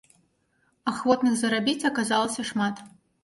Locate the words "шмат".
2.53-2.83